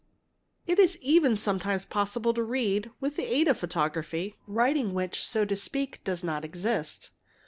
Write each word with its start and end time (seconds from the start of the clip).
It 0.65 0.79
is 0.79 0.97
even 1.03 1.35
sometimes 1.35 1.85
possible 1.85 2.33
to 2.33 2.41
read, 2.41 2.89
with 2.99 3.17
the 3.17 3.31
aid 3.31 3.47
of 3.47 3.59
photography, 3.59 4.35
writing 4.47 4.95
which, 4.95 5.23
so. 5.23 5.45
to 5.45 5.55
speak, 5.55 6.03
does 6.03 6.23
not 6.23 6.43
exist. 6.43 7.11